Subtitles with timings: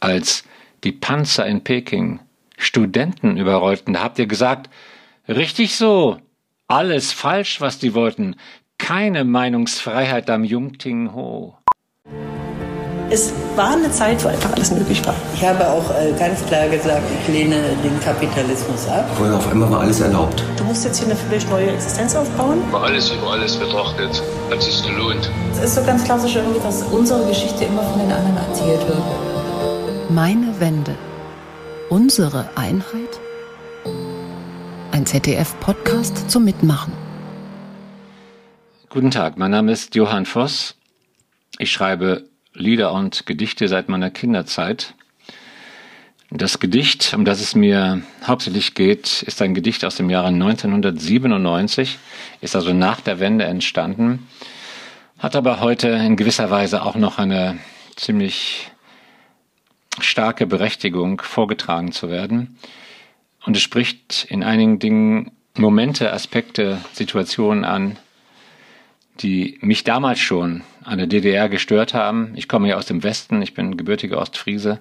[0.00, 0.44] Als
[0.84, 2.20] die Panzer in Peking
[2.56, 4.70] Studenten überrollten, da habt ihr gesagt,
[5.28, 6.18] richtig so,
[6.68, 8.36] alles falsch, was die wollten,
[8.78, 11.56] keine Meinungsfreiheit am Jungting Ho.
[13.10, 15.14] Es war eine Zeit, wo einfach alles möglich war.
[15.34, 19.08] Ich habe auch äh, ganz klar gesagt, ich lehne den Kapitalismus ab.
[19.16, 20.42] Vorher auf einmal war alles erlaubt.
[20.56, 22.60] Du musst jetzt hier eine völlig neue Existenz aufbauen.
[22.72, 25.30] War alles über alles betrachtet, hat sich gelohnt.
[25.52, 29.33] Es ist so ganz klassisch irgendwie, dass unsere Geschichte immer von den anderen erzählt wird.
[30.10, 30.94] Meine Wende.
[31.88, 33.20] Unsere Einheit?
[34.92, 36.92] Ein ZDF-Podcast zum Mitmachen.
[38.90, 40.76] Guten Tag, mein Name ist Johann Voss.
[41.58, 44.94] Ich schreibe Lieder und Gedichte seit meiner Kinderzeit.
[46.30, 51.98] Das Gedicht, um das es mir hauptsächlich geht, ist ein Gedicht aus dem Jahre 1997,
[52.42, 54.28] ist also nach der Wende entstanden,
[55.18, 57.58] hat aber heute in gewisser Weise auch noch eine
[57.96, 58.70] ziemlich
[60.00, 62.58] starke Berechtigung, vorgetragen zu werden.
[63.44, 67.96] Und es spricht in einigen Dingen Momente, Aspekte, Situationen an,
[69.20, 72.32] die mich damals schon an der DDR gestört haben.
[72.34, 74.80] Ich komme ja aus dem Westen, ich bin gebürtiger Ostfriese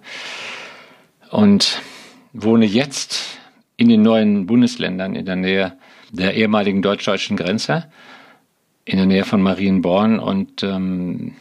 [1.30, 1.82] und
[2.34, 3.38] wohne jetzt
[3.78, 5.78] in den neuen Bundesländern in der Nähe
[6.12, 7.86] der ehemaligen deutsch-deutschen Grenze,
[8.86, 11.36] in der Nähe von Marienborn und ähm,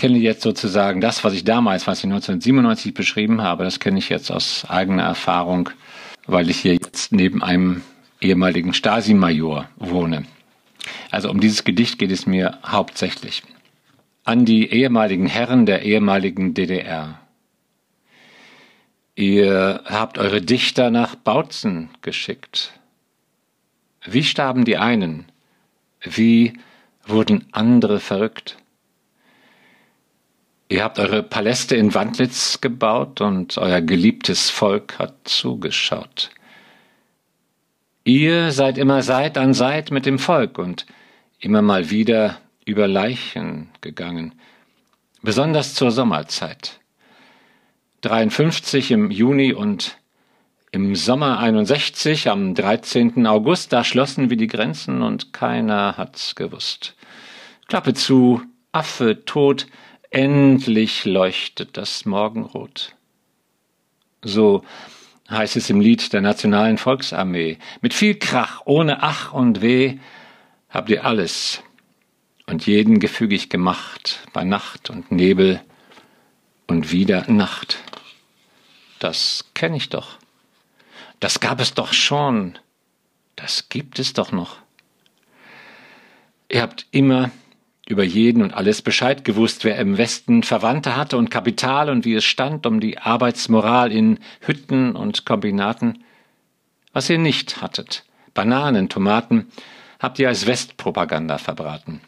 [0.00, 4.08] kenne jetzt sozusagen das, was ich damals, was ich 1997 beschrieben habe, das kenne ich
[4.08, 5.68] jetzt aus eigener Erfahrung,
[6.26, 7.82] weil ich hier jetzt neben einem
[8.18, 10.24] ehemaligen Stasi-Major wohne.
[11.10, 13.42] Also um dieses Gedicht geht es mir hauptsächlich.
[14.24, 17.20] An die ehemaligen Herren der ehemaligen DDR.
[19.16, 22.72] Ihr habt eure Dichter nach Bautzen geschickt.
[24.06, 25.26] Wie starben die einen?
[26.00, 26.54] Wie
[27.04, 28.56] wurden andere verrückt?
[30.70, 36.30] Ihr habt eure Paläste in Wandlitz gebaut und euer geliebtes Volk hat zugeschaut.
[38.04, 40.86] Ihr seid immer Seit an Seit mit dem Volk und
[41.40, 44.32] immer mal wieder über Leichen gegangen,
[45.22, 46.78] besonders zur Sommerzeit.
[48.02, 49.98] 53 im Juni und
[50.70, 53.26] im Sommer 61, am 13.
[53.26, 56.94] August, da schlossen wir die Grenzen und keiner hat's gewusst.
[57.66, 58.40] Klappe zu,
[58.70, 59.66] Affe tot,
[60.10, 62.94] endlich leuchtet das Morgenrot.
[64.22, 64.64] So
[65.30, 67.58] heißt es im Lied der Nationalen Volksarmee.
[67.80, 69.98] Mit viel Krach, ohne Ach und Weh,
[70.68, 71.62] habt ihr alles
[72.46, 75.60] und jeden gefügig gemacht, bei Nacht und Nebel
[76.66, 77.78] und wieder Nacht.
[78.98, 80.18] Das kenne ich doch.
[81.20, 82.58] Das gab es doch schon.
[83.36, 84.56] Das gibt es doch noch.
[86.50, 87.30] Ihr habt immer
[87.90, 92.14] über jeden und alles Bescheid gewusst, wer im Westen Verwandte hatte und Kapital und wie
[92.14, 96.04] es stand um die Arbeitsmoral in Hütten und Kombinaten.
[96.92, 99.48] Was ihr nicht hattet, Bananen, Tomaten,
[99.98, 102.00] habt ihr als Westpropaganda verbraten.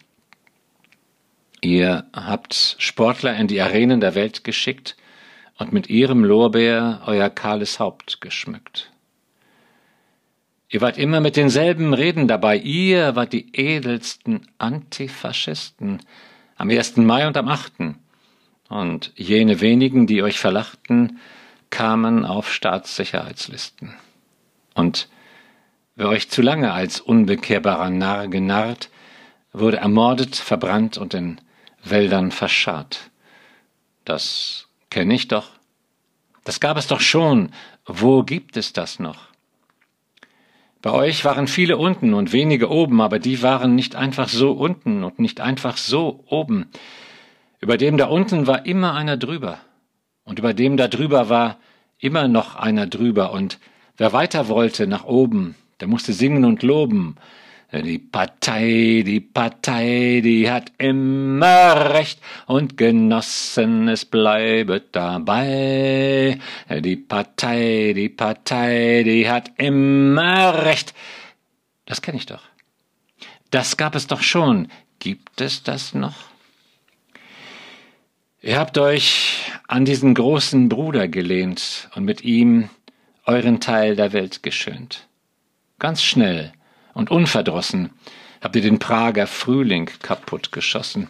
[1.60, 4.97] Ihr habt Sportler in die Arenen der Welt geschickt
[5.59, 8.91] und mit ihrem Lorbeer euer kahles Haupt geschmückt.
[10.72, 12.56] Ihr wart immer mit denselben Reden dabei.
[12.56, 16.00] Ihr wart die edelsten Antifaschisten
[16.56, 16.97] am 1.
[16.97, 17.75] Mai und am 8.
[18.71, 21.19] Und jene wenigen, die euch verlachten,
[21.69, 23.93] kamen auf Staatssicherheitslisten.
[24.72, 25.10] Und
[25.94, 28.89] wer euch zu lange als unbekehrbarer Narr genarrt,
[29.53, 31.39] wurde ermordet, verbrannt und in
[31.84, 33.10] Wäldern verscharrt.
[34.06, 35.50] Das kenne ich doch.
[36.44, 37.50] Das gab es doch schon.
[37.84, 39.31] Wo gibt es das noch?
[40.82, 45.04] Bei euch waren viele unten und wenige oben, aber die waren nicht einfach so unten
[45.04, 46.66] und nicht einfach so oben.
[47.60, 49.59] Über dem da unten war immer einer drüber.
[50.25, 51.59] Und über dem da drüber war
[51.98, 53.32] immer noch einer drüber.
[53.32, 53.60] Und
[53.97, 57.15] wer weiter wollte nach oben, der musste singen und loben.
[57.72, 66.39] Die Partei, die Partei, die hat immer Recht und Genossen, es bleibet dabei.
[66.69, 70.92] Die Partei, die Partei, die hat immer Recht.
[71.86, 72.42] Das kenne ich doch.
[73.51, 74.68] Das gab es doch schon.
[74.98, 76.16] Gibt es das noch?
[78.42, 82.68] Ihr habt euch an diesen großen Bruder gelehnt und mit ihm
[83.25, 85.07] euren Teil der Welt geschönt.
[85.78, 86.53] Ganz schnell
[86.94, 87.91] und unverdrossen
[88.42, 91.09] habt ihr den Prager Frühling kaputtgeschossen.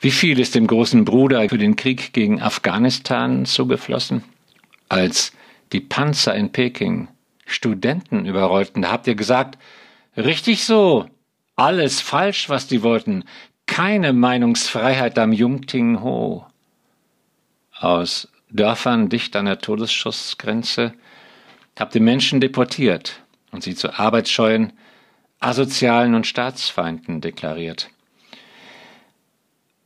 [0.00, 4.24] Wie viel ist dem großen Bruder für den Krieg gegen Afghanistan zugeflossen?
[4.88, 5.32] Als
[5.72, 7.08] die Panzer in Peking
[7.44, 9.58] Studenten überrollten, da habt ihr gesagt,
[10.16, 11.06] richtig so,
[11.54, 13.24] alles falsch, was die wollten,
[13.66, 16.46] keine Meinungsfreiheit am Jungting Ho.
[17.78, 20.94] Aus Dörfern dicht an der Todesschussgrenze,
[21.78, 23.22] habt ihr Menschen deportiert
[23.52, 24.72] und sie zu arbeitsscheuen,
[25.38, 27.90] asozialen und Staatsfeinden deklariert.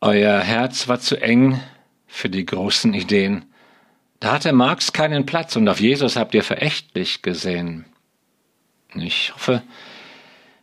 [0.00, 1.60] Euer Herz war zu eng
[2.06, 3.46] für die großen Ideen.
[4.20, 7.86] Da hatte Marx keinen Platz und auf Jesus habt ihr verächtlich gesehen.
[8.94, 9.62] Ich hoffe,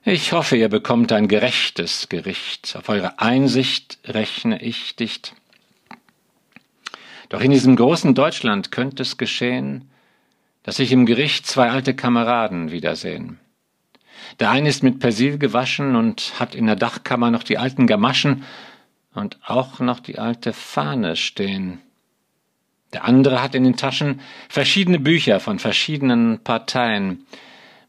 [0.04, 2.76] ich hoffe, ihr bekommt ein gerechtes Gericht.
[2.76, 5.36] Auf eure Einsicht rechne ich dicht.
[7.30, 9.90] Doch in diesem großen Deutschland könnte es geschehen,
[10.64, 13.40] dass sich im Gericht zwei alte Kameraden wiedersehen.
[14.40, 18.44] Der eine ist mit Persil gewaschen und hat in der Dachkammer noch die alten Gamaschen
[19.14, 21.80] und auch noch die alte Fahne stehen.
[22.94, 27.26] Der andere hat in den Taschen verschiedene Bücher von verschiedenen Parteien,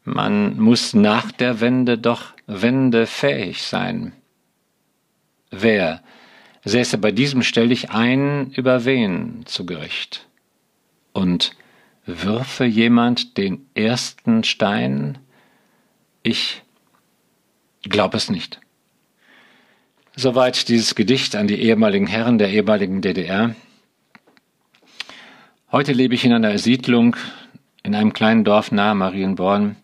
[0.05, 4.11] man muss nach der Wende doch wendefähig sein.
[5.49, 6.03] Wer
[6.65, 10.27] säße bei diesem Stellig ein über wen zu Gericht?
[11.13, 11.55] Und
[12.05, 15.17] würfe jemand den ersten Stein?
[16.21, 16.61] Ich
[17.83, 18.59] glaube es nicht.
[20.15, 23.55] Soweit dieses Gedicht an die ehemaligen Herren der ehemaligen DDR.
[25.71, 27.15] Heute lebe ich in einer Siedlung
[27.81, 29.75] in einem kleinen Dorf nahe Marienborn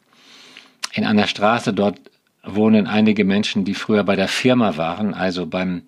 [0.93, 1.99] in einer Straße dort
[2.43, 5.83] wohnen einige Menschen, die früher bei der Firma waren, also beim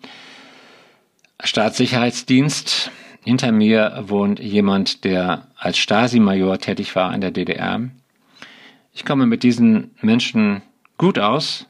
[1.44, 2.92] Staatssicherheitsdienst.
[3.24, 7.82] Hinter mir wohnt jemand, der als Stasi-Major tätig war in der DDR.
[8.94, 10.62] Ich komme mit diesen Menschen
[10.98, 11.68] gut aus.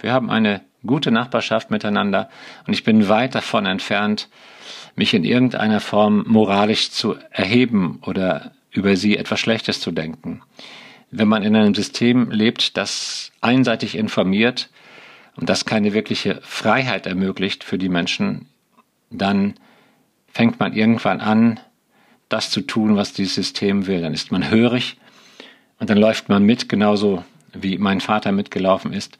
[0.00, 2.30] Wir haben eine gute Nachbarschaft miteinander
[2.66, 4.28] und ich bin weit davon entfernt,
[4.96, 10.42] mich in irgendeiner Form moralisch zu erheben oder über sie etwas Schlechtes zu denken
[11.10, 14.70] wenn man in einem System lebt, das einseitig informiert
[15.36, 18.46] und das keine wirkliche Freiheit ermöglicht für die Menschen,
[19.10, 19.54] dann
[20.32, 21.60] fängt man irgendwann an,
[22.28, 24.00] das zu tun, was dieses System will.
[24.00, 24.96] Dann ist man hörig
[25.78, 29.18] und dann läuft man mit, genauso wie mein Vater mitgelaufen ist,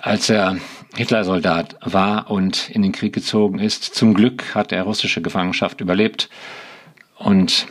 [0.00, 0.56] als er
[0.96, 3.82] Hitlersoldat war und in den Krieg gezogen ist.
[3.82, 6.28] Zum Glück hat er russische Gefangenschaft überlebt
[7.16, 7.66] und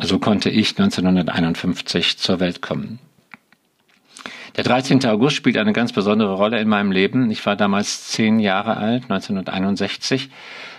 [0.00, 3.00] so konnte ich 1951 zur Welt kommen.
[4.56, 5.04] Der 13.
[5.06, 7.30] August spielt eine ganz besondere Rolle in meinem Leben.
[7.30, 10.30] Ich war damals zehn Jahre alt, 1961,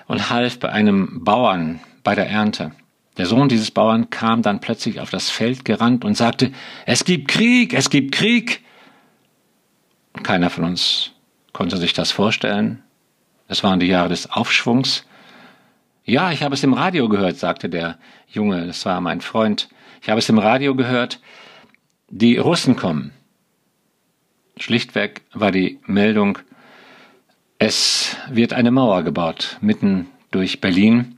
[0.07, 2.71] und half bei einem Bauern bei der Ernte.
[3.18, 6.51] Der Sohn dieses Bauern kam dann plötzlich auf das Feld gerannt und sagte,
[6.85, 8.63] es gibt Krieg, es gibt Krieg.
[10.24, 11.12] Keiner von uns
[11.53, 12.83] konnte sich das vorstellen.
[13.47, 15.06] Es waren die Jahre des Aufschwungs.
[16.03, 17.97] Ja, ich habe es im Radio gehört, sagte der
[18.27, 19.69] Junge, das war mein Freund.
[20.01, 21.19] Ich habe es im Radio gehört.
[22.09, 23.12] Die Russen kommen.
[24.61, 26.37] Schlichtweg war die Meldung,
[27.57, 31.17] es wird eine Mauer gebaut, mitten durch Berlin.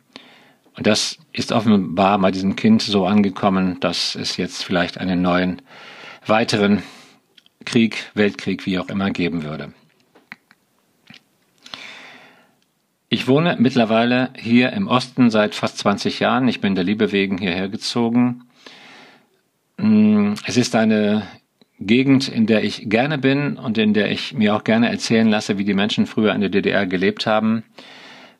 [0.75, 5.61] Und das ist offenbar bei diesem Kind so angekommen, dass es jetzt vielleicht einen neuen,
[6.25, 6.83] weiteren
[7.65, 9.73] Krieg, Weltkrieg, wie auch immer, geben würde.
[13.09, 16.47] Ich wohne mittlerweile hier im Osten seit fast 20 Jahren.
[16.47, 18.45] Ich bin der Liebe wegen hierher gezogen.
[19.77, 21.27] Mm, es ist eine
[21.85, 25.57] Gegend, in der ich gerne bin und in der ich mir auch gerne erzählen lasse,
[25.57, 27.63] wie die Menschen früher in der DDR gelebt haben.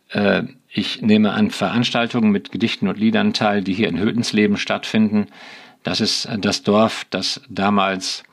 [0.10, 5.28] Äh, ich nehme an Veranstaltungen mit Gedichten und Liedern teil, die hier in Hötensleben stattfinden.
[5.84, 8.24] Das ist das Dorf, das damals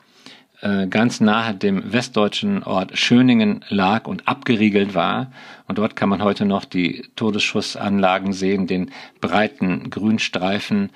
[0.61, 5.31] äh, ganz nahe dem westdeutschen Ort Schöningen lag und abgeriegelt war.
[5.67, 8.91] Und dort kann man heute noch die Todesschussanlagen sehen, den
[9.21, 10.91] breiten Grünstreifen,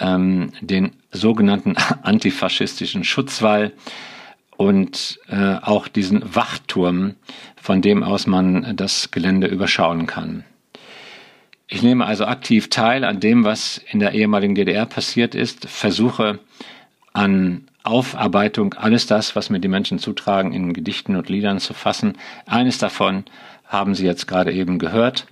[0.00, 3.72] ähm, den sogenannten antifaschistischen Schutzwall
[4.56, 7.14] und äh, auch diesen Wachturm,
[7.56, 10.44] von dem aus man das Gelände überschauen kann.
[11.68, 16.38] Ich nehme also aktiv teil an dem, was in der ehemaligen DDR passiert ist, versuche
[17.12, 22.16] an Aufarbeitung, alles das, was mir die Menschen zutragen, in Gedichten und Liedern zu fassen.
[22.46, 23.24] Eines davon
[23.66, 25.26] haben Sie jetzt gerade eben gehört.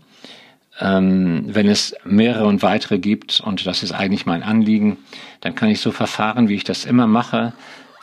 [0.81, 4.99] Ähm, wenn es mehrere und weitere gibt, und das ist eigentlich mein Anliegen,
[5.41, 7.55] dann kann ich so verfahren, wie ich das immer mache,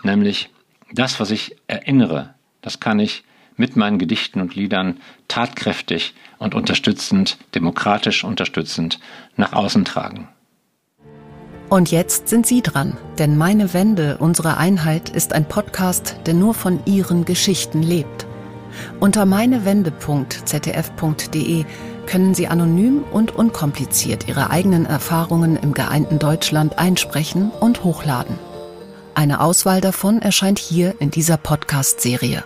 [0.01, 0.49] nämlich
[0.91, 3.23] das, was ich erinnere, das kann ich
[3.55, 8.99] mit meinen Gedichten und Liedern tatkräftig und unterstützend, demokratisch unterstützend
[9.35, 10.27] nach außen tragen.
[11.69, 16.53] Und jetzt sind Sie dran, denn Meine Wende, unsere Einheit ist ein Podcast, der nur
[16.53, 18.22] von Ihren Geschichten lebt.
[18.99, 21.65] Unter meinewende.zdf.de
[22.05, 28.37] können Sie anonym und unkompliziert Ihre eigenen Erfahrungen im geeinten Deutschland einsprechen und hochladen.
[29.15, 32.43] Eine Auswahl davon erscheint hier in dieser Podcast-Serie.